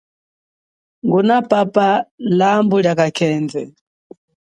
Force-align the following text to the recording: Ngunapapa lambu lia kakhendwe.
Ngunapapa 1.05 1.87
lambu 2.37 2.75
lia 2.83 2.93
kakhendwe. 2.99 3.61